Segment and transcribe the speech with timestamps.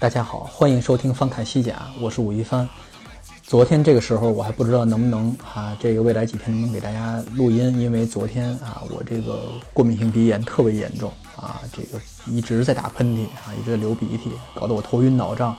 [0.00, 2.68] 大家好，欢迎收听翻看西甲，我是武一帆。
[3.42, 15.56] 昨天这个时候我还不知道能不能啊，这个未来几天能不能给大家录音，因为昨天啊，我这个过敏性鼻炎特别严重啊，这个一直在打喷嚏啊，一直在流鼻涕，搞得我头晕脑胀。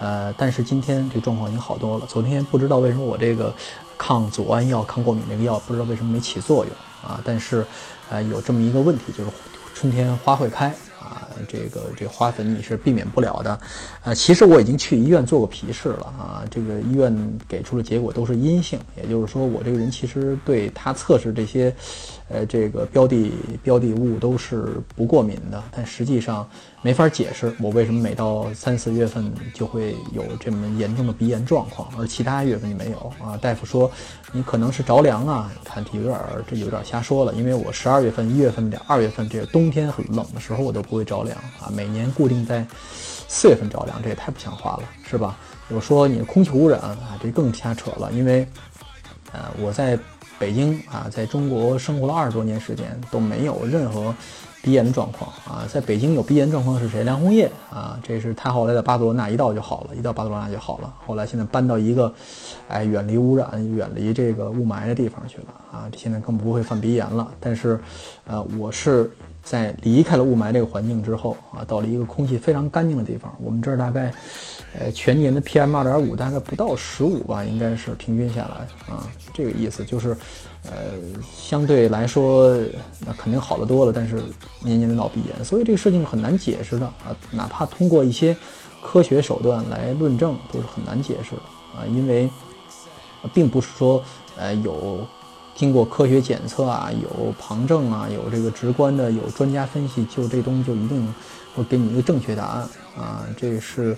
[0.00, 2.06] 呃，但是今天这状况已经好多了。
[2.06, 3.54] 昨天不知道为什么我这个
[3.96, 6.74] 抗组胺药、抗过敏这个药不知道为什么没起作用
[7.08, 7.64] 啊，但是
[8.10, 9.30] 呃有这么一个问题，就是
[9.76, 10.74] 春天花会开。
[11.06, 13.58] 啊，这个这花粉你是避免不了的，
[14.02, 21.74] 啊，其实我已经去医院做过皮试了啊，这个医院给出的结果都是阴性，也就是说我这个人其实对他测试这些，
[22.28, 23.30] 呃，这个标的
[23.62, 26.44] 标的物都是不过敏的，但实际上
[26.82, 33.36] 没法解释我为什么每到三四月份就会有这么严重的鼻炎状况，而其他月份就没有啊。
[33.36, 33.88] 大夫说
[34.32, 36.18] 你可能是着凉啊，看有点
[36.50, 40.96] 这有点瞎说了，因为我十二月份、一月份、两二月份这个冬天很冷的时候我都不。
[40.96, 42.66] 会着凉啊，每年固定在
[43.28, 45.36] 四月份着凉，这也太不像话了，是吧？
[45.68, 48.10] 我说你空气污染啊，这更瞎扯了。
[48.12, 48.48] 因为，
[49.30, 49.98] 呃，我在
[50.38, 54.14] 北京啊，在中国生活了二十多年时间，都没有任何
[54.62, 55.66] 鼻炎的状况啊。
[55.66, 57.04] 在北京有鼻炎状况是谁？
[57.04, 60.94] 梁红叶啊，这是他后来在巴塞罗那一到就好了，一到巴塞罗那就好了。
[61.06, 62.12] 后来现在搬到一个，
[62.68, 67.28] 哎，远离污染、远离这个雾霾的地方去了啊，现在更不会犯鼻炎了。
[67.40, 67.80] 但是，
[68.26, 69.10] 呃，我是。
[69.46, 73.32] 在离开了雾霾这个环境之后啊，到了一个空气非常干净的地方。
[73.40, 74.12] 我们这儿大概，
[74.78, 80.16] 呃，全年的 PM 二点五大概不到十五吧，应该是平均下来啊，这个意思就是，
[80.64, 80.72] 呃，
[81.34, 82.56] 相对来说
[83.06, 84.16] 那肯定好得多了，但是
[84.60, 88.36] 年年的闹鼻炎，所以这个事情很难解释的啊，哪怕通过一些
[88.82, 91.42] 科学手段来论证，都是很难解释的
[91.78, 92.28] 啊，因为
[93.32, 94.02] 并不是说
[94.36, 95.06] 呃有。
[95.58, 101.14] 经过科学检测啊，有旁证啊，有这个直观的，有专家分析，就这东西就一定
[101.54, 103.24] 会给你一个正确答案啊。
[103.38, 103.96] 这是，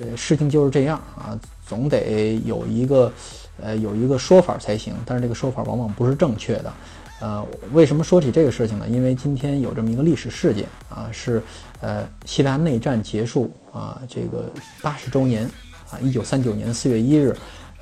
[0.00, 3.12] 呃，事情就是这样啊，总得有一个，
[3.60, 4.94] 呃，有一个说法才行。
[5.04, 6.72] 但是这个说法往往不是正确的。
[7.20, 8.88] 呃，为什么说起这个事情呢？
[8.88, 11.42] 因为今天有这么一个历史事件啊，是
[11.80, 14.50] 呃，西班牙内战结束啊，这个
[14.82, 15.44] 八十周年
[15.90, 17.36] 啊，一九三九年四月一日。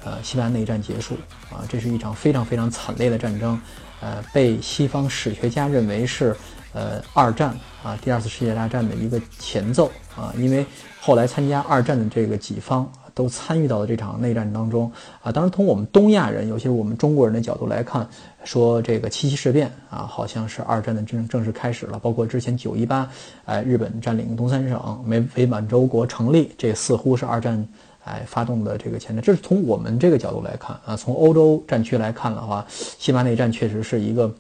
[0.05, 1.17] 呃，西班牙内战结束
[1.51, 3.61] 啊，这是一场非常非常惨烈的战争，
[4.01, 6.35] 呃，被西方史学家认为是
[6.73, 7.53] 呃二战
[7.83, 10.65] 啊第二次世界大战的一个前奏啊，因为
[11.09, 14.93] 后来参加二战的这个几方都参与到了这场内战当中
[15.23, 15.33] 啊。
[15.33, 18.07] 当然，从我们东亚人，尤其是我们中国人的角度来看，
[18.45, 21.99] 说这个七七事变啊，好像是二战的正正式开始了。
[21.99, 23.11] 包括之前九一八，
[23.47, 27.67] 哎，日本占领东三省，美伪满洲国成立，这似乎是二战。
[28.05, 30.95] 哎，发动的这个前瞻，这是从我们这个角度来看啊。
[30.95, 34.31] 从欧洲战区来看的话，西班牙内战确实是一个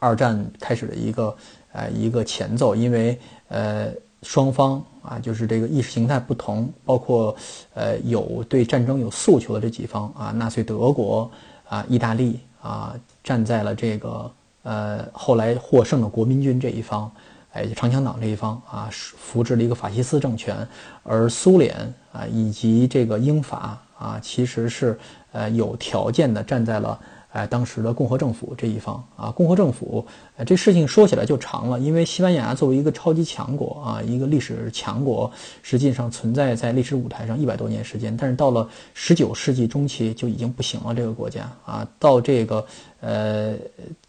[0.00, 1.36] 二战开始的一个
[1.72, 3.16] 呃一个前奏，因为
[3.48, 3.88] 呃
[4.22, 7.34] 双方啊就是这个意识形态不同，包括
[7.74, 11.30] 呃有对战争有诉求的这几方啊，纳粹德国
[11.68, 14.30] 啊、意大利啊站在了这个
[14.62, 17.10] 呃后来获胜的国民军这一方。
[17.52, 20.54] 哎，长枪党这一方啊，扶植了一个法西斯政权，
[21.02, 21.74] 而苏联
[22.12, 24.98] 啊以及这个英法啊，其实是
[25.32, 27.00] 呃有条件的站在了
[27.36, 29.30] 哎当时的共和政府这一方啊。
[29.30, 30.04] 共和政府，
[30.46, 35.30] 这事情说起来就长了，因为西班牙作为一个超级强国啊，一个历史强国，
[35.62, 42.64] 实际上存在在历史舞台上一百多年时间，但是到了十九世纪中期就已经不行了，这个国家啊，到这个
[43.00, 43.54] 呃。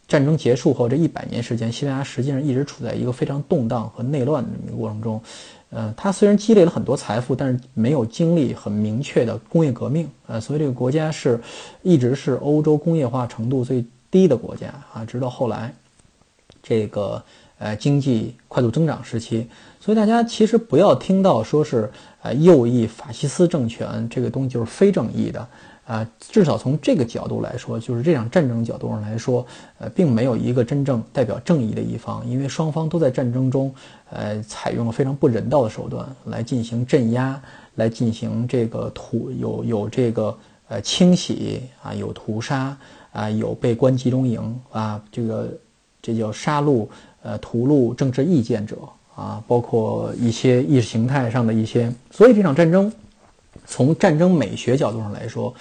[0.08, 5.22] 战争结束后这一百年时间，西班牙实际上一直处在一个非常动荡和内乱的这么一个过程中。
[5.70, 10.10] 呃，它虽然积累了很多财富，但是没有经历很明确的工业革命。
[10.26, 11.40] 呃，所以这个国家是
[11.84, 15.04] 一直是欧洲工业化程度最低的国家啊。
[15.04, 15.74] 直到后来，
[16.64, 17.22] 这个
[17.58, 19.48] 呃经济快速增长时期，
[19.80, 21.92] 所以大家其实不要听到说是
[22.22, 25.46] 呃右翼法西斯政权这个东西就是非正义的。
[25.88, 29.46] 啊，至少从这个角度来说，就是这场战争角度上来说，
[29.80, 33.74] 呃，并没有一个真正代表正义的一方，因为双方都在战争中，
[34.10, 37.42] 呃，采用了非常不人道的手段来进行镇压，
[37.76, 40.38] 来进行这个屠，有有这个
[40.68, 42.78] 呃清洗啊，有屠杀
[43.14, 45.50] 啊，有被关集中营啊，这个
[46.02, 46.86] 这叫杀戮
[47.22, 48.76] 呃屠戮政治意见者
[49.16, 52.92] 啊，包括一些意识形态上的一些，所以这场战争
[53.68, 55.54] 从战争美学角度上来说，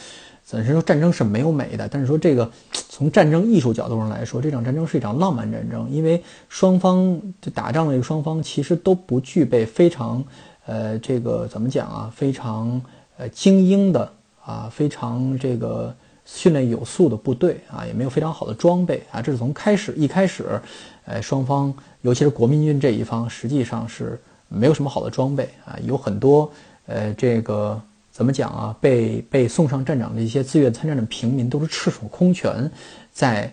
[0.45, 2.51] 咱是说战争是没有美的，但是说这个
[2.89, 10.25] 从战争艺术角度上来说，这场战争是一场浪漫战争，因为双方就打仗的这个双方其实都不具备非常
[10.65, 12.81] 呃这个怎么讲啊，非常
[13.19, 14.11] 呃精英的
[14.43, 15.95] 啊，非常这个。
[16.29, 20.61] 训练有素的部队啊，也没有非常好的装备啊，这是从开始一开始，
[21.05, 26.51] 呃，双方尤其是国民军这一方，实际上是没有什么好的装备啊，有很多
[26.87, 27.81] 呃，这个
[28.17, 32.71] 怎么讲啊，被被送上战场的一些自愿参战的平民都是赤手空拳
[33.13, 33.53] 在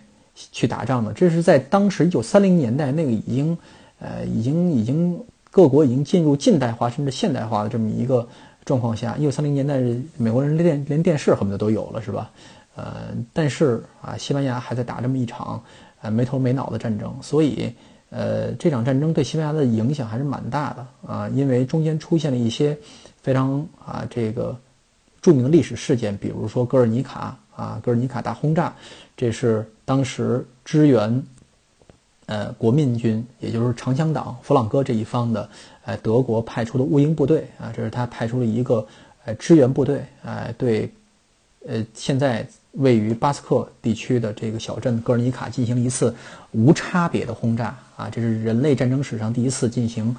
[0.53, 3.57] 去打仗的，这是在当时一九三零年代那个已经
[3.99, 5.21] 呃已经已经
[5.51, 8.25] 各国已经进入近代化甚至现代化的这么一个
[8.63, 9.81] 状况下，一九三零年代
[10.15, 12.31] 美国人连连电视恨不得都有了是吧？
[12.77, 15.61] 呃，但是啊，西班牙还在打这么一场
[16.01, 17.69] 呃没头没脑的战争，所以
[18.11, 22.77] 呃这场战争对西班牙的影响还是蛮大的啊，因为中间出现了一些
[23.23, 24.55] 非常啊这个
[25.19, 28.71] 著名的历史事件，比如说戈尔尼卡啊，戈尔尼卡大轰炸，
[29.17, 31.23] 这是当时支援
[32.27, 35.49] 呃国民军，也就是长枪党弗朗哥这一方的
[35.85, 38.85] 呃德国派出的乌鹰部队啊，这是他派出了一个
[39.25, 40.91] 呃支援部队啊对
[41.67, 42.47] 呃现在。
[42.77, 46.11] 位于巴斯克地区的这个小镇戈尔尼卡进行一次
[46.53, 50.15] 无差别的轰炸啊，这是人类战争史上第一次进行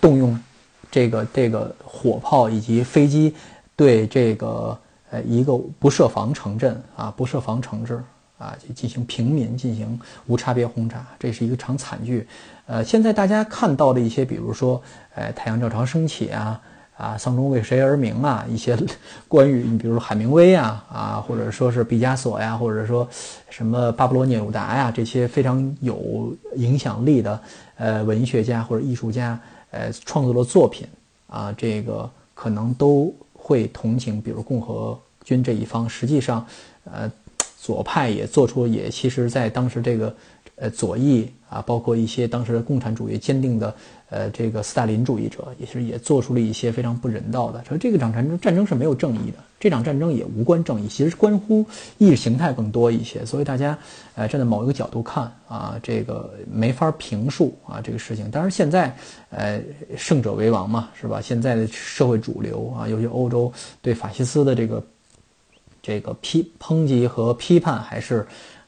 [0.00, 0.40] 动用
[0.90, 3.34] 这个这个火炮以及飞机
[3.74, 4.78] 对这个
[5.10, 8.02] 呃一个不设防城镇啊不设防城市
[8.38, 12.26] 啊进行平民进行无差别轰炸，这是一个场惨剧。
[12.66, 14.82] 呃，现在大家看到的一些，比如说，
[15.14, 16.60] 呃，太阳照常升起啊。
[16.96, 18.46] 啊，丧钟为谁而鸣啊？
[18.48, 18.74] 一些
[19.28, 23.06] 关于你，比如说海明威啊，啊，或者说是毕加索呀，或者说
[23.50, 27.38] 什么巴勃罗涅鲁达呀，这些非常有影响力的
[27.76, 29.38] 呃文学家或者艺术家，
[29.70, 30.86] 呃创作的作品
[31.26, 35.88] 啊，这个可能都会同情，比如共和军这一方。
[35.88, 36.46] 实际上，
[36.84, 37.10] 呃，
[37.58, 40.14] 左派也做出也，其实在当时这个
[40.56, 43.74] 呃左翼啊，包括一些当时的共产主义坚定的。
[44.08, 47.60] 呃，这个斯大林主义者也是也做出了一些非常不人道的。
[47.64, 51.66] 说这个场战争战争是没有正义的，这场战争也无关正义，其实关乎
[51.98, 53.26] 意识形态更多一些。
[53.26, 53.76] 所以大家，
[54.14, 58.30] 呃，站在某一个角度看啊，这个没法评述啊这个事情。
[58.30, 58.96] 当然现在，
[59.30, 59.60] 呃，
[59.96, 61.20] 胜者为王嘛，是吧？
[61.20, 64.80] 现在的社会主流啊，尤其欧洲对法西斯的这个
[65.82, 68.24] 这个批抨击和批判还是。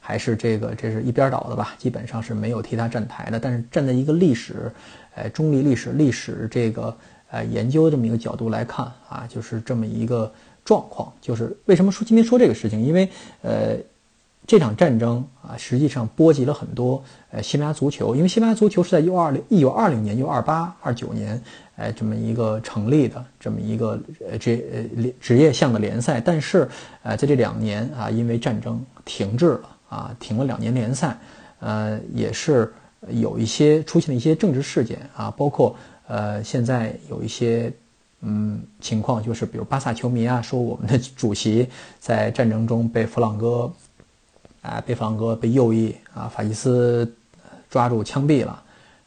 [0.09, 3.39] 还是这个，这是一边倒的吧，基本上是没有替他站台的。
[3.39, 4.71] 但是站在一个历史，
[5.13, 6.97] 呃，中立历史历史这个
[7.29, 10.33] 呃研究这么一个角度来看啊，就是这么一个
[10.65, 11.13] 状况。
[11.21, 12.83] 就是为什么说今天说这个事情？
[12.83, 13.07] 因为
[13.43, 13.77] 呃，
[14.47, 18.15] 这场战争啊，实际上波及了很多呃西班牙足球。
[18.15, 21.39] 因为西班牙足球是在一九二零一九二零年、一九二八、二九年，
[21.75, 26.19] 哎，这么一个成立的这么一个呃职呃职业项的联赛。
[26.19, 26.67] 但是
[27.03, 29.75] 呃，在这两年啊，因为战争停滞了。
[29.89, 31.17] 啊，停了两年联赛，
[31.59, 32.71] 呃，也是
[33.09, 35.75] 有一些出现了一些政治事件啊，包括
[36.07, 37.73] 呃，现在有一些
[38.21, 41.67] 嗯情况，就是比如巴萨球迷啊，说我们的主席
[41.99, 43.71] 在战争中被弗朗哥
[44.61, 47.11] 啊，被弗朗哥被右翼啊，法西斯
[47.69, 48.63] 抓住枪毙了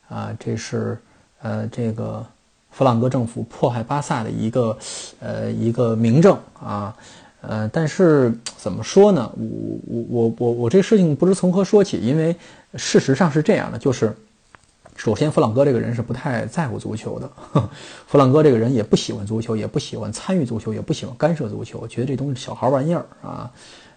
[0.09, 0.99] 啊，这是
[1.43, 2.27] 呃这个
[2.71, 4.79] 弗朗哥政府迫害巴萨的一个
[5.21, 6.97] 呃一个明证啊。
[7.43, 9.29] 呃，但是怎么说呢？
[9.37, 12.37] 我我我我我这事情不知从何说起，因为
[12.77, 14.15] 事实上是这样的，就是
[14.95, 17.29] 首先弗朗哥这个人是不太在乎足球的，
[18.07, 23.51] 弗朗哥这个人也不喜欢足球，也不喜欢参与足球，也不喜欢干涉足球，觉得这东西小孩玩意儿啊。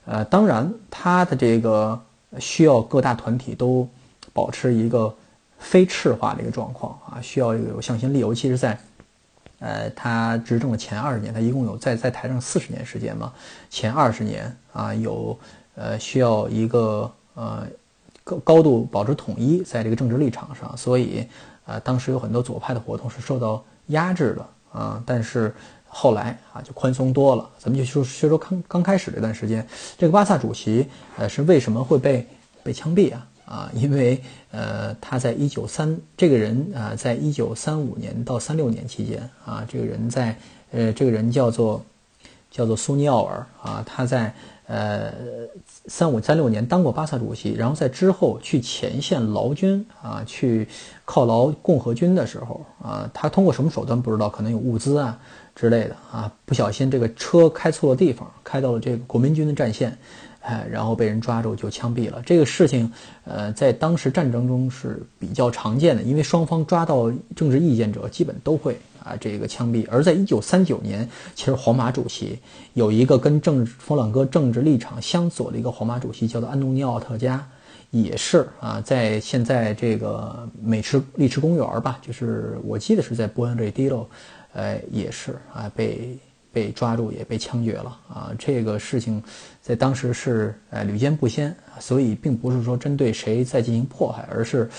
[0.06, 2.02] 呃，当然他的这个
[2.40, 3.88] 需要各大团体都
[4.34, 5.14] 保持一个
[5.60, 8.76] 非赤化的一个状况啊，需要有向心力，尤其是在。
[9.60, 13.32] 呃，他执政的前二十年，他一共有在在台上四十年时间嘛。
[13.70, 15.38] 前二十年啊，有
[15.76, 17.66] 呃需要一个呃
[18.24, 21.26] 高高度保持统一，在这个政治立场上，所以
[21.66, 25.02] 啊，当时有很多左派的活动是受到压制的啊。
[25.06, 25.54] 但是
[25.88, 27.50] 后来啊，就宽松多了。
[27.58, 29.66] 咱们就说说说刚刚开始这段时间，
[29.98, 32.28] 这个巴萨主席呃是为什么会被
[32.62, 33.26] 被枪毙啊？
[33.46, 34.20] 啊，因为
[34.52, 40.36] 呃，他在一九三这个人啊，在一九三五年到三六年期间啊，这个人在
[40.72, 41.84] 呃，这个人叫做
[42.50, 44.34] 叫做苏尼奥尔啊，他在
[44.68, 45.14] 呃
[45.88, 50.68] 三五三六年当过巴萨主席，然后在之后去前线劳军啊，去
[51.06, 55.20] 犒劳共和军的时候啊，他通过什么手段不知道，可能有物资啊
[55.54, 59.96] 之类的啊，不小心这个车开错了地方，开到了这个国民军的战线。
[60.48, 62.22] 哎，然后被人抓住就枪毙了。
[62.24, 62.92] 这个事情，
[63.24, 69.88] 呃，在当时战争中是比较常见的，因为双方抓到政治意见者，基本都会啊这个枪毙。
[69.90, 72.38] 而在一九三九年，其实皇马主席
[72.76, 77.44] 有一个跟政治佛朗哥政治立场相左的一个皇马主席，叫做安东尼奥特加，
[77.90, 84.08] 也是啊，在现在这个美池丽池公园吧，就是我记得是在波恩瑞迪洛，
[84.54, 86.16] 呃，也是啊被。
[86.56, 88.32] 被抓住也被枪决了啊！
[88.40, 89.22] 这个事情
[89.62, 94.70] 在当时是呃屡见不鲜，所以并不是说针对谁在进行迫害，而是，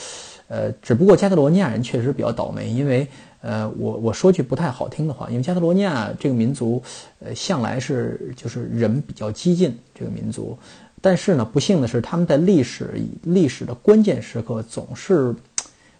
[0.49, 3.07] 呃，只不过加泰罗尼亚人确实比较倒霉，因为
[3.43, 6.83] 呃，我我说句不太好听的话，因为加泰罗尼亚这个民族，
[7.19, 10.59] 呃，向来是就是人比较激进这个民族，
[11.03, 15.35] 但是呢，不幸的是他们在历史历史的关键时刻总是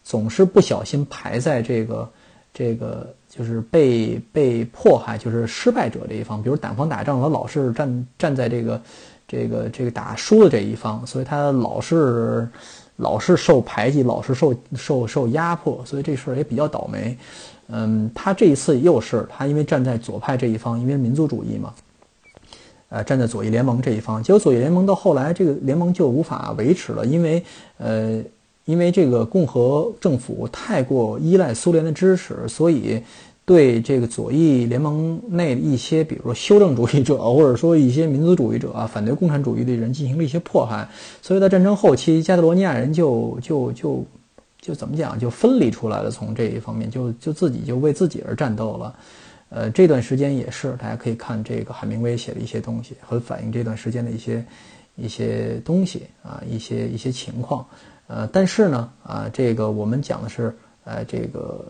[0.03, 2.11] 总是不小心排在这个
[2.55, 3.15] 这个。
[3.37, 8.81] 就是被被迫害，就是失败者这一方，比如打方打仗，他老是站站在这个
[9.29, 12.49] 这个这个打输的这一方，所以他老是
[12.97, 17.17] 老是受排挤，老是受受受压迫，所以这事儿也比较倒霉。
[17.69, 21.75] 嗯，他这一次又是他因为站在左派这一方，因为民族主义嘛，
[22.89, 27.45] 呃，站在左翼联盟这一方，结果左翼联盟到后来这个联盟就无法维持了，因为
[27.77, 28.23] 呃。
[28.67, 33.01] 因为这个共和政府太过依赖苏联的支持，所以
[33.47, 40.89] 对这个左翼联盟内一些，比如说修正主义者，或者说一些民族主义者啊，反对共产主义的人进行了一些迫害。
[41.23, 44.05] 所以在战争后期，加泰罗尼亚人就就就
[44.61, 48.93] 就怎么讲，就分离出来了，从这一方面就就自己就为自己而战斗了。
[49.49, 54.45] 呃，这段时间也是，大家可以看这个海明威写的一些东西，很反映这段时间的一些
[54.97, 57.65] 一些东西啊，一些一些情况。
[58.09, 61.65] 呃，但是呢，啊，这个我们讲的是，呃，这个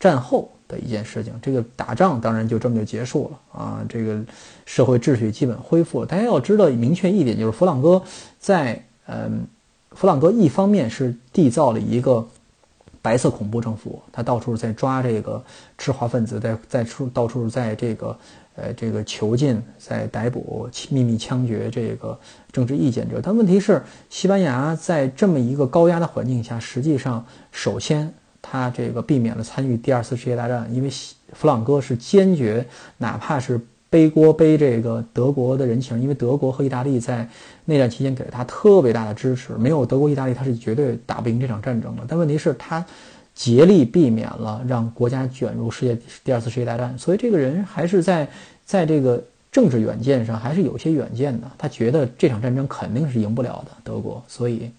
[0.00, 4.18] 战后的一件事情，这个打仗当然就这么就结束了啊，这个
[4.64, 6.06] 社会秩序基本恢复了。
[6.06, 8.02] 大家要知道，明确一点就是，弗朗哥
[8.40, 9.46] 在，嗯，
[9.90, 12.26] 弗朗哥一方面是缔造了一个
[13.02, 15.44] 白色恐怖政府，他到处在抓这个
[15.76, 18.16] 赤化分子，在在处到处在这个。
[18.54, 22.20] 呃，这个囚禁、在逮捕、秘密枪决这个
[22.52, 28.12] 政治意见者，但问题是，西班牙在这么一个高压的环境下，实际上，首先
[28.42, 30.90] 他这个避免了参与第二次世界大战，因为
[31.32, 32.66] 弗朗哥是坚决，
[32.98, 33.58] 哪怕是
[33.88, 37.26] 背锅背这个德国的人情，因为德国和意大利在
[37.64, 42.02] 内战期间给了他特别大的支持，没有德国、意大利，他是绝对打不赢这场战争的。
[42.06, 42.84] 但问题是，他。
[43.34, 48.28] 竭力避免了让国家卷入世界第二次世界大战，所以这个人还是在
[48.66, 51.50] 在这个政治远见上还是有些远见的。
[51.56, 54.70] 他觉得这场战争肯定是赢不了的德国，所以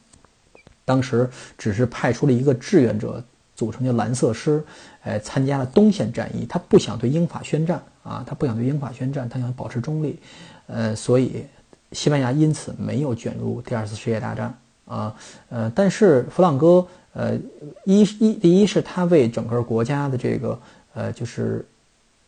[0.86, 1.28] 当时
[1.58, 3.24] 只是派出了一个志愿者
[3.56, 4.64] 组成的蓝色师，
[5.02, 6.46] 哎，参加了东线战役。
[6.46, 10.20] 他不想对英法宣战啊，他不想对英法宣战，他想保持中立。
[10.68, 11.46] 呃，所以
[11.92, 15.16] 西班牙因此没有卷入第二次世界大战啊。
[15.50, 16.86] 呃，但是弗朗哥。
[17.16, 17.38] 呃，
[17.86, 20.60] 一一第一是他为整个国家的这个
[20.96, 21.64] 呃，就是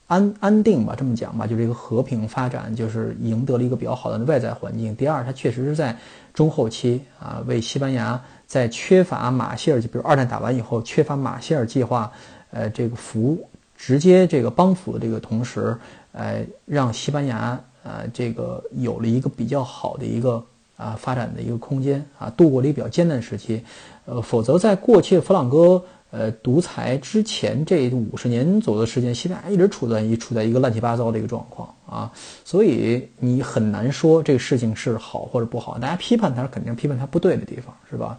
[0.06, 4.96] 安安定吧，这么讲吧，就是一个和平发展，就是赢得了一个比较好的外在环境。
[4.96, 5.98] 第二，他确实是在
[6.36, 12.12] 中后期啊，为西班牙在缺乏马歇尔，就比如二战打完以后缺乏马歇尔计划，
[12.52, 13.38] 呃，这个扶
[13.76, 15.76] 直接这个帮扶的这个同时，
[16.12, 20.44] 呃，让西班牙呃这个有了一个比较好的一个
[20.78, 23.64] 啊发展的一个空间啊，度过了一个比较艰难时期。
[24.06, 25.84] 呃，否则在过去弗朗哥
[26.16, 32.10] 呃独裁之前这五十年左右的时间，西班牙一直处在一处在一个乱七八糟的一个状况啊，
[32.46, 35.78] 所以你很难说这个事情是好或者不好。
[35.78, 38.18] 大家批判他，肯定批判他不对的地方，是吧？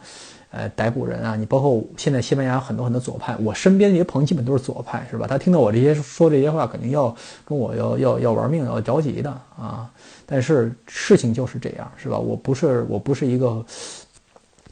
[0.50, 5.26] 呃，逮捕人啊，你包括现在西班牙很多很多左派，我身边这些朋友基本都是左派，是吧？
[5.26, 9.91] 他听到我这些说这些话，肯定要跟我要要要玩命，要着急的啊。
[10.25, 12.19] 但是事情就是这样，是吧？
[12.19, 13.65] 我不是我不是一个。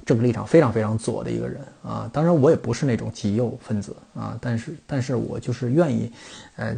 [0.04, 6.12] 政治立场非常非常左的一个人啊，当然我也不是那种极右分子啊，但是但是我就是愿意，
[6.56, 6.76] 呃，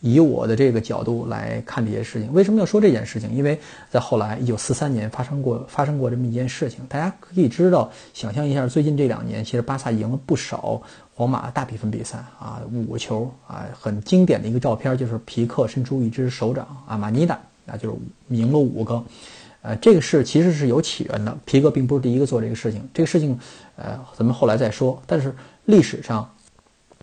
[0.00, 2.32] 以我的这个角度来看这些事情。
[2.32, 3.32] 为什么要说这件事情？
[3.32, 10.82] 因为在后来一九四三年发生过发生过这么一件事情，大家可以知道，想象一下，最近这两年其实巴萨赢了不少
[11.14, 17.96] 皇马大比分比赛啊，五个球啊，很经典的一个照片就是皮克伸出一只手掌啊，马尼达啊，就是
[18.34, 19.04] 赢了五个。
[19.62, 22.88] 呃，这个事其实是有起源的，皮革并不是第一个做这个事情。
[22.94, 23.38] 这个事情，
[23.76, 25.00] 呃，咱们后来再说。
[25.06, 25.34] 但是
[25.66, 26.26] 历史上，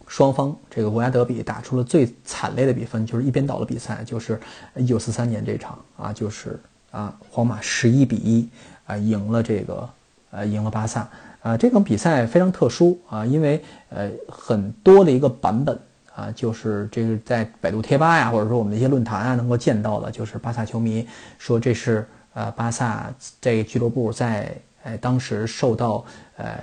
[0.07, 4.39] 双方这个国家德比打出了最惨烈的比分，就是一边倒的比赛，就是
[4.75, 6.59] 一九四三年这场啊，就是
[6.89, 8.49] 啊，皇马十一比一
[8.87, 9.87] 啊赢了这个
[10.31, 11.07] 呃赢了巴萨
[11.43, 11.55] 啊。
[11.55, 15.79] 这场比赛非常特殊啊，因为呃很多的一个版本
[16.15, 22.03] 啊，就是这个在百度贴吧呀，或者说我们的一些论坛啊能够见到的，就是巴萨球迷说这是。
[22.37, 26.59] 呃，巴萨这个俱乐部在呃当时受到呃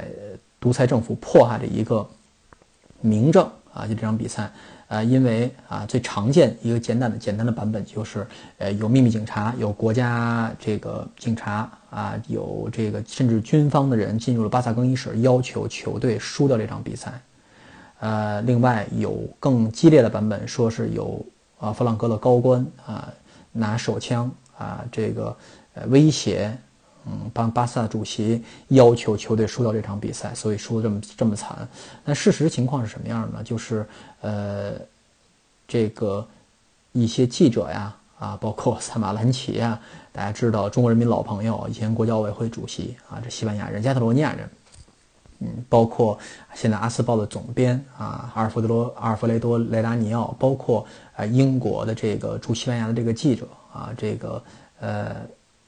[0.60, 2.08] 独裁政府迫害的一个
[3.00, 4.48] 明证啊，就这场比赛。
[4.86, 8.24] 呃，因为啊，最常见一个简单的简单的版本就是，
[8.58, 17.20] 呃，有秘密警察，有国家这个警察啊，有这个甚至军方的人进入了巴萨更衣室，要求球队输掉这场比赛。
[17.98, 21.20] 呃，另外有更激烈的版本，说是有
[21.58, 23.12] 啊，弗朗哥的高官啊，
[23.50, 25.34] 拿手枪啊，这个
[25.74, 26.56] 呃威胁，
[27.06, 31.68] 嗯，巴巴萨主席要求球队输掉这场比赛，所以输的这么这么惨。
[32.04, 33.44] 那事实情况是什么样的呢？
[33.44, 33.86] 就是
[34.20, 34.74] 呃，
[35.68, 36.26] 这个
[36.92, 39.78] 一些记者呀，啊，包括萨马兰奇呀，
[40.12, 44.48] 大家知道中国人民老朋友，以前国家奥委会主席啊，这西班牙人，加泰罗尼亚人。
[45.40, 46.16] 嗯，包括
[46.54, 54.42] 现在《阿斯报》的总编啊，阿尔弗德罗阿尔弗雷多雷达尼奥，包括啊英国的这个驻西班牙的这个记者啊，这个
[54.78, 55.16] 呃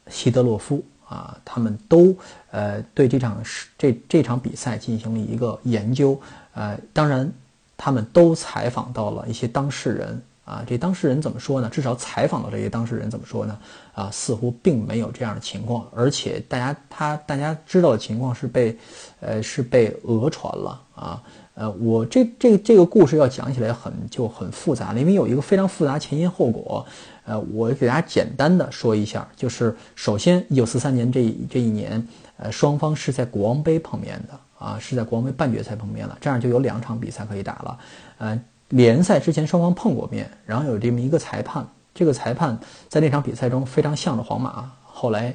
[0.09, 2.17] 希德洛夫啊，他们都
[2.51, 6.21] 呃对这场是这这场比赛进行了一个研究，
[6.55, 7.33] 呃，当然
[7.77, 10.23] 他们都采访到了一些当事人。
[10.47, 11.69] 啊，这当事人怎么说呢？
[11.69, 13.59] 至少采访到这些当事人怎么说呢？
[13.93, 18.79] 啊，似乎并没有这样的情况，而且大家他大家知道的情况是被，
[19.19, 21.21] 呃，是被讹传了啊。
[21.55, 26.87] 呃，我这这这个故事要讲起来很就很复杂了，因为有一个非常复杂前因后果。
[27.26, 37.78] 呃，我给大家简单的说一下，就是首先，一九四三年这这一年，呃，双方是在国王杯碰面的啊，是在国王杯半决赛碰面了，这样就有两场比赛可以打了，
[38.16, 38.40] 呃。
[38.71, 41.64] 联赛之前双方碰过面，然后有这么一个裁判，
[41.95, 45.33] 这个裁判在那场比赛中非常向着皇马，后来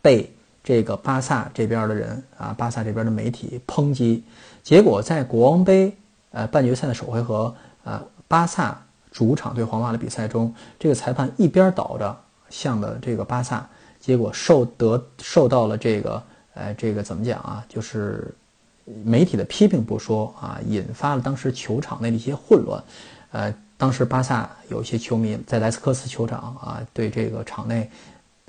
[0.00, 4.22] 被这个巴萨这边的人啊，巴萨这边的媒体抨击，
[4.62, 5.92] 结果在国王杯
[6.30, 7.52] 呃半决赛的首回合，
[7.82, 8.86] 呃巴萨
[9.18, 12.16] 主场对皇马的比赛中，这个裁判一边倒着
[12.50, 13.66] 向的这个巴萨，
[13.98, 16.22] 结果受得受到了这个
[16.54, 18.32] 呃这个怎么讲啊，就是。
[19.04, 22.82] 媒体的批评不说啊，引发了当时球场内的一些混乱。
[23.32, 27.90] 呃，当时巴萨有一些球迷在莱斯科斯球场啊，对这个场内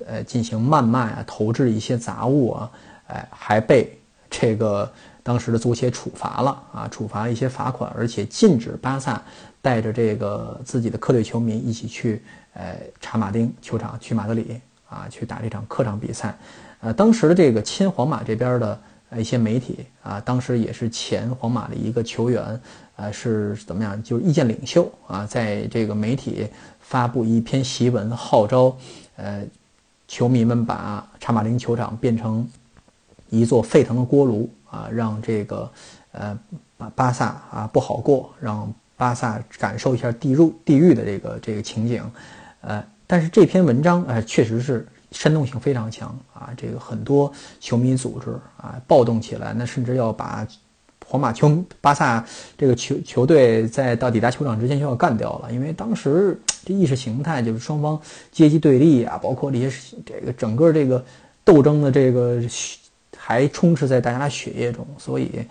[0.06, 2.70] 呃进行谩骂啊，投掷一些杂物啊，
[3.08, 3.94] 哎，还被
[4.30, 4.90] 这个
[5.22, 9.22] 当时的足协处罚了啊，处罚一些罚款，而且禁止巴萨
[9.62, 12.22] 带着这个自己的客队球迷一起去
[12.54, 16.36] 呃查马丁球场去马德里啊去打这场客场比赛。
[16.80, 18.78] 呃，当时的这个亲皇马这边的。
[19.18, 22.60] 一些媒体啊，当时也是前皇马的一个球员，
[22.94, 24.00] 呃，是怎么样？
[24.04, 26.46] 就是意见领袖啊，在这个媒体
[26.78, 28.76] 发布一篇檄文，号召
[29.16, 29.44] 呃
[30.06, 32.48] 球迷们把查马丁球场变成
[33.30, 35.68] 一座沸腾的锅炉啊，让这个
[36.12, 36.38] 呃
[36.76, 42.04] 巴巴萨啊不好过，让巴萨感受一下地入地狱的这个这个情景，
[42.60, 44.86] 呃，但是这篇文章呃确实是。
[45.12, 46.54] 煽动性非常强啊！
[46.56, 50.46] 这个很多球迷组织啊暴动起来，那甚至要把
[51.04, 52.24] 皇马球巴萨
[52.56, 61.04] 这个球球队在到抵达球场之前就要干掉了，因为当时这意识形态就是双方阶级对立啊，包括这些这个整个这个
[61.42, 62.40] 斗争的这个
[63.16, 65.44] 还充斥在大家血液中，所以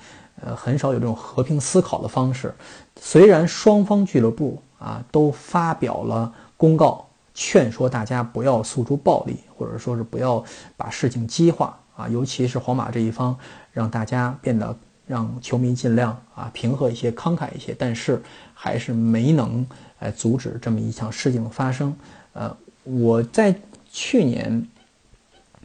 [0.46, 2.54] 呃很少有这种和平思考的方式。
[3.00, 7.06] 虽然双方俱乐部啊都发表了公告。
[7.42, 10.44] 劝说大家不要诉诸暴力，或者说是不要
[10.76, 13.34] 把事情激化啊，尤其是皇马这一方，
[13.72, 18.22] 让大家变得让球迷尽量啊平和一些、慷慨一些，但是
[18.54, 19.66] 还是没能
[20.00, 21.96] 呃阻止这么一场事情的发生。
[22.34, 23.56] 呃，我在
[23.90, 24.68] 去年、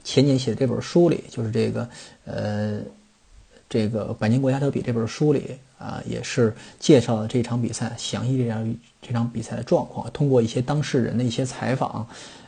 [0.05, 1.89] 前年写的这本书里，就是这个
[2.25, 2.79] 呃
[3.75, 5.59] 这个《百年国家德比》这本书里。
[5.77, 12.07] 啊，也是介绍了这场比赛详细这样这场比赛的状况，通过一些当事人的一些采访，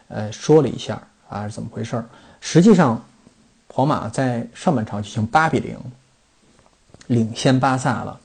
[0.08, 2.06] 呃，说了一下啊是怎么回事儿。
[2.40, 3.04] 实际上，
[3.68, 5.76] 皇马在上半场就经八比零
[7.08, 8.18] 领先巴萨了。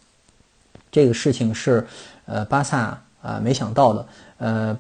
[0.90, 1.86] 这个事情是
[2.26, 4.08] 呃巴萨啊没想到的。
[4.38, 4.80] 呃，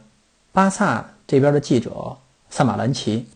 [0.54, 2.16] 巴萨这边的记者
[2.50, 3.28] 萨马兰奇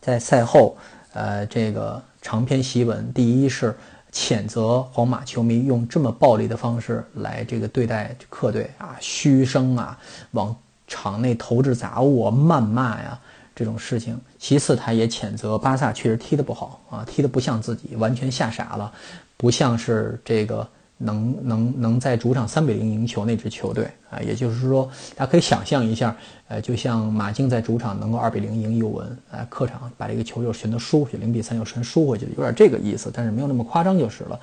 [0.00, 0.76] 在赛后
[1.12, 3.76] 呃这个长篇檄文，第一是。
[4.16, 9.98] 谴责皇马球迷用这么暴力的方式来这个对待客队啊，嘘声啊，
[10.30, 10.54] 往
[10.86, 13.18] 场内投掷杂物啊，谩骂呀，
[13.56, 14.16] 这种事情。
[14.38, 18.92] 其次，他也谴责巴萨确实踢得不好啊，踢得不像自己，完全吓傻了，
[19.36, 20.68] 不像是这个。
[20.96, 26.16] 能能能在主场三比零赢球那支球队啊，也就是说，大家可以想象一下，
[26.48, 34.40] 呃，就像马竞在主场能够二比零赢尤文，呃，客场把这个球又全都输回去，零比三又全输回去，有点这个意思，但是没有那么夸张就是了。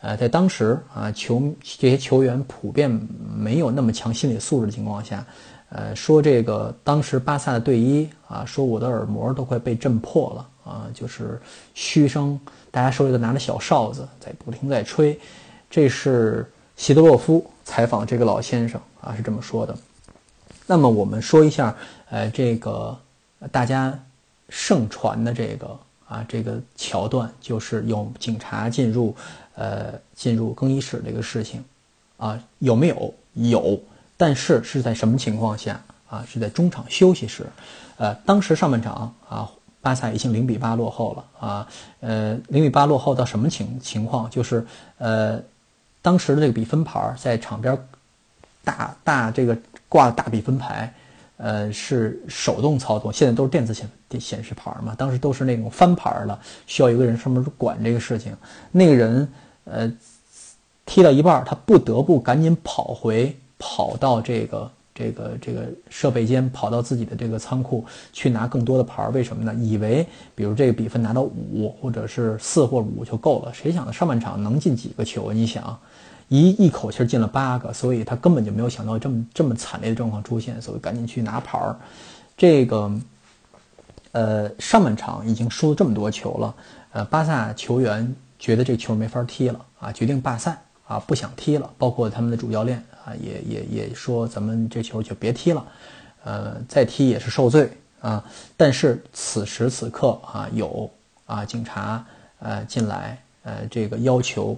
[0.00, 2.90] 呃，在当时啊，球这些球员普遍
[3.36, 5.22] 没有那么强心理素质的情况下，
[5.68, 11.38] 呃，说这个当时巴萨的队医啊，说我的耳膜都快被震破了啊，就是
[11.74, 15.20] 嘘声，大家手里都拿着小哨子在不停在吹。
[15.70, 19.74] 这是希德洛夫采访这个老先生啊，是这么说的。
[20.66, 21.74] 那么我们说一下，
[22.10, 22.98] 呃，这个
[23.52, 23.96] 大家
[24.48, 25.78] 盛传的这个
[26.08, 29.14] 啊这个桥段，就是有警察进入
[29.54, 31.64] 呃进入更衣室这个事情
[32.16, 33.14] 啊，有没有？
[33.34, 33.80] 有。
[34.16, 36.26] 但是是在什么情况下啊？
[36.28, 37.46] 是在中场休息时，
[37.96, 41.68] 呃，当时上半场啊，巴萨已经零比八落后了啊，
[42.00, 44.28] 呃，零比八落后到什么情情况？
[44.28, 44.66] 就是
[44.98, 45.40] 呃，
[46.02, 47.76] 当时的这个比分牌在场边
[48.64, 49.56] 大大这个
[49.88, 50.92] 挂大比分牌，
[51.36, 58.36] 呃，是手动操作，现在都是电子显显示牌嘛，当时都是那种翻牌了，需要一个人上面管这个事情，
[58.72, 59.28] 那个人
[59.64, 59.92] 呃
[60.86, 63.36] 踢到一半，他不得不赶紧跑回。
[63.62, 69.54] 跑到这个这个这个设备间，跑到自己的这个仓库去拿更多的牌儿，为什么呢？
[69.54, 73.52] 以为比如这个比分拿到五或者是四或五就够了。
[73.54, 75.32] 谁想到上半场能进几个球？
[75.32, 75.78] 你想，
[76.28, 81.76] 一一口气进了八个，所以他根本就没有想到这么这么惨烈的状况出现，所以赶紧去拿牌儿。
[82.36, 82.90] 这个
[84.12, 86.54] 呃，上半场已经输了这么多球了，
[86.92, 92.82] 呃，巴萨球员觉得这球没法踢了啊，决定罢赛啊，不想踢了，包括他们的主教练。
[93.02, 95.66] 啊，也也也说咱们这球就别踢了，
[96.22, 97.72] 呃，再踢也是受罪
[98.02, 98.22] 啊。
[98.58, 100.90] 但是此时此刻啊，有
[101.24, 102.04] 啊警察
[102.40, 104.54] 呃进来，呃这个要求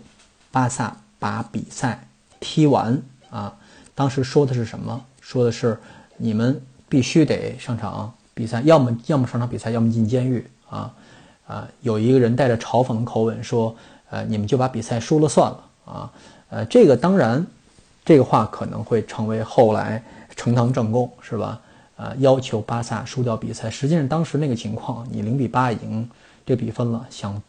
[0.50, 2.04] 巴萨把比赛
[2.40, 3.54] 踢完啊。
[3.94, 5.00] 当时说的是什么？
[5.20, 5.78] 说的是
[6.16, 10.92] 你们必须得上场比赛，要么要么上场比赛，要么进监狱啊
[11.46, 11.68] 啊。
[11.82, 13.72] 有一个人带着嘲讽的口吻说，
[14.10, 16.12] 呃，你们就把比赛输了算了啊。
[16.50, 17.46] 呃，这个当然。
[18.04, 20.02] 这个话可能会成为后来
[20.34, 21.60] 呈堂证供，是吧？
[21.94, 23.70] 呃，要求巴萨输掉比赛。
[23.70, 26.10] 实际上，当时那个情况，你零比八已经
[26.44, 27.40] 这比分了，想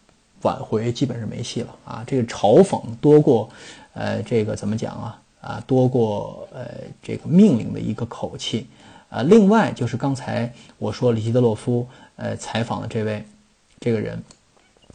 [0.44, 2.04] 挽回基本是没戏了啊！
[2.06, 3.50] 这个嘲讽多过，
[3.96, 5.20] 呃，这个怎么讲啊？
[5.42, 6.68] 啊，多过呃
[7.02, 8.68] 这个命令的一个口气。
[9.10, 13.26] 啊，另外就是刚才我说里希德洛夫呃采访的这位
[13.80, 14.22] 这个人，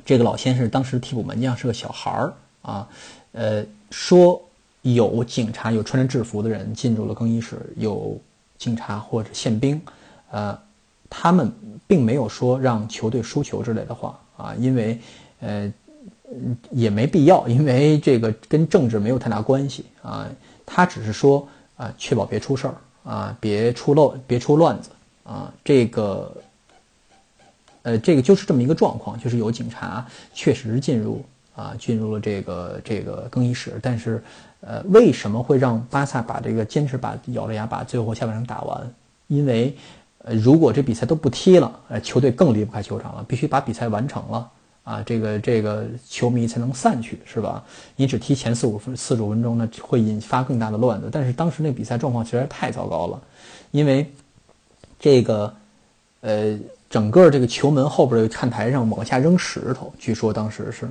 [0.04, 2.88] 这个老先生当时替补门将是个小孩儿啊，
[3.38, 4.42] 呃说。
[4.82, 8.18] 有警察，有穿着制服的人进入了更衣室，有
[8.56, 9.78] 警察或者宪兵，
[10.30, 10.56] 呃，
[11.10, 11.52] 他们
[11.86, 14.98] 并没有说让球队输球之类的话啊，因为
[15.40, 15.70] 呃
[16.70, 20.26] 也没必要，因为这个跟政治没有太大关系啊。
[20.64, 21.46] 他只是说
[21.76, 24.90] 啊，确保别出事儿啊，别出漏，别出乱子
[25.24, 25.52] 啊。
[25.64, 26.34] 这个
[27.82, 31.22] 呃，这个就是这么一个状况，就是有警察确实进入
[31.58, 34.22] 啊，进入了这个这个更衣室，但是。
[34.60, 38.92] 呃，为什么会让巴萨把这个坚持把咬着牙把最后下半场打完？
[39.28, 39.72] 因为，
[40.24, 44.50] 呃，如果这比赛都不踢了，呃，球队更离不开球场了，必须把比赛完成了
[44.82, 47.62] 啊，这个这个球迷才能散去，是吧？
[47.94, 51.08] 你只踢前四五分四十五分钟呢，会引发更大的乱子。
[51.12, 53.22] 但是当时那比赛状况实在是太糟糕了，
[53.70, 54.12] 因为
[54.98, 55.54] 这个，
[56.22, 56.58] 呃，
[56.90, 60.90] 整个这个球门后边的看台上往下扔石头，据说当时是。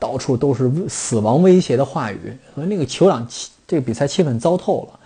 [0.00, 5.00] 到处都是死亡威胁的话语，所以那个球场气，这个比赛气氛糟透了。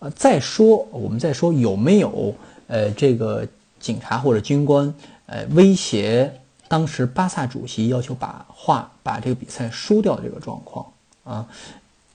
[0.00, 2.34] 呃，再说我们再说有没有
[2.66, 3.48] 呃这个
[3.80, 6.30] 警察或者军官呃威胁
[6.68, 10.86] 当时巴萨主席要求把话把这个比赛输掉这个状况
[11.24, 11.48] 啊？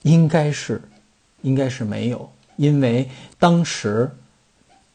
[0.02, 0.80] 应该是
[1.42, 4.08] 应该是没有，因为当时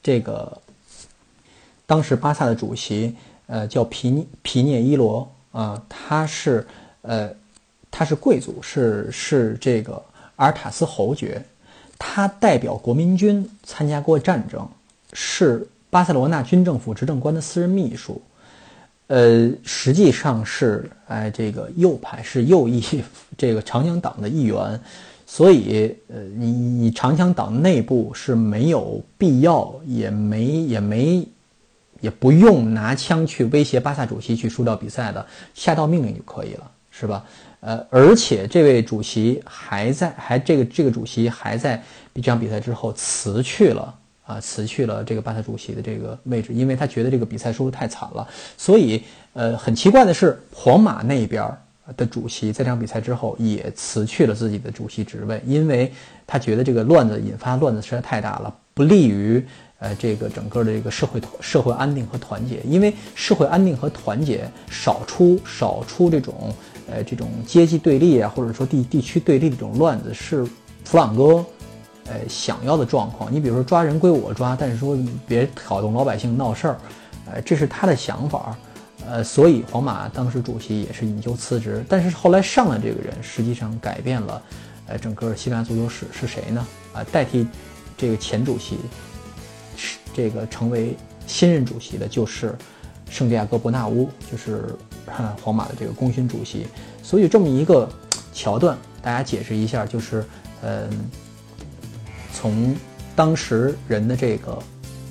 [0.01, 0.61] 这个
[1.85, 3.13] 当时巴萨的主席
[3.47, 6.65] 呃叫皮皮涅伊罗啊，他是。
[7.07, 7.29] 呃，
[7.91, 10.01] 他是贵族，是是这个
[10.35, 11.41] 阿尔塔斯侯爵，
[11.97, 14.67] 他代表国民军参加过战争，
[15.13, 18.21] 是巴塞罗那军政府执政官的私人秘书，
[19.07, 22.83] 呃，实际上是哎这个右派，是右翼
[23.37, 24.79] 这个长枪党的一员，
[25.25, 31.25] 所以呃，你你长枪党内部是没有必要，也没也没
[32.01, 36.71] 也不用拿枪去威胁巴萨主席去输掉比赛的，下道命令就可以了。
[36.97, 37.25] 是吧？
[37.59, 43.93] 呃，而且这位主席还在，还这个这个主席还在这场比赛之后辞去了
[44.25, 48.25] 啊，辞去了这个巴萨主席的这个位置，因为他觉得这个比赛输的太惨了。
[48.57, 49.03] 所以，
[49.33, 51.51] 呃，很奇怪的是，皇马那边
[51.97, 55.91] 的主席在这场比赛之后也辞去了自己的主席职位，因为
[56.25, 59.45] 他觉得这个乱子引发乱子实在太大了，不利于。
[59.77, 66.51] 呃，这个整个的这个社会社会安定和团结，因为社会安定和团结少出少出这种
[66.89, 70.45] 呃这种阶级对立啊，或者说地地区对立的这种乱子，是
[70.83, 71.45] 弗朗哥
[72.07, 73.33] 呃想要的状况。
[73.33, 76.77] 你比如说抓人归我抓，但是说别挑动老百姓闹事儿，
[77.31, 78.55] 呃，这是他的想法。
[79.07, 81.85] 呃，所以皇马当时主席也是引咎辞职。
[81.87, 84.41] 但是后来上来这个人实际上改变了，
[84.87, 86.65] 呃，整个西班牙足球史是谁呢？
[86.91, 87.47] 啊，代替
[87.95, 88.77] 这个前主席，
[89.77, 92.55] 是这个成为新任主席的就是
[93.07, 94.75] 圣地亚哥伯纳乌，就是
[95.41, 96.67] 皇马的这个功勋主席。
[97.03, 97.89] 所以这么一个
[98.33, 100.25] 桥段，大家解释一下，就是
[100.61, 100.89] 嗯，
[102.33, 102.75] 从
[103.15, 104.57] 当时人的这个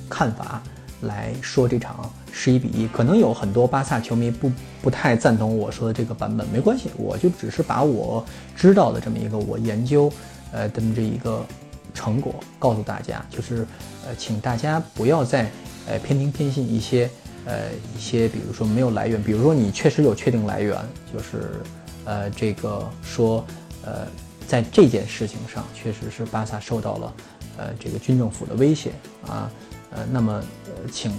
[0.09, 0.63] 看法
[1.03, 2.11] 来说这场。
[2.37, 4.51] 十一比一，可能有很多巴萨球迷不
[4.83, 8.27] 不太赞同我说的这个版本，没关系，我就只是把我
[8.57, 10.13] 知道的这么一个我研究，
[10.51, 11.47] 呃的这一个
[11.95, 13.65] 成果告诉大家，就是
[14.05, 15.49] 呃，请大家不要再
[15.87, 17.09] 呃偏听偏信一些
[17.47, 20.77] 呃一些，比如说没有来源，比如说你确实有确定来源，
[21.13, 21.61] 就是
[22.05, 23.45] 呃这个说
[23.85, 24.07] 呃
[24.47, 27.15] 在这件事情上确实是巴萨受到了
[27.59, 28.93] 呃这个军政府的威胁
[29.27, 29.51] 啊，
[29.91, 30.33] 呃那么
[30.67, 31.13] 呃请。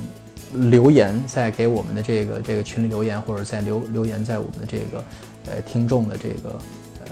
[0.54, 5.04] 留言在给我们的这个这个群里留言，或者在留留言在我们的这个
[5.48, 6.50] 呃听众的这个
[7.04, 7.12] 呃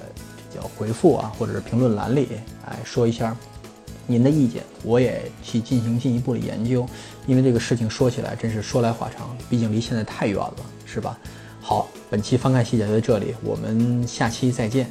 [0.54, 2.30] 叫回复啊，或者是评论栏里，
[2.66, 3.36] 哎说一下
[4.06, 6.86] 您的意见，我也去进行进一步的研究，
[7.26, 11.18] 因为这个事情说起来真是说来话长，毕竟离现在太远了，是吧？
[11.62, 14.90] 好，本期翻看细节就在这里，我们下期再见。